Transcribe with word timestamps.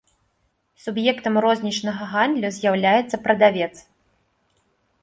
Суб'ектам 0.85 1.35
рознічнага 1.45 2.03
гандлю 2.15 2.49
з'яўляецца 2.57 3.17
прадавец. 3.29 3.73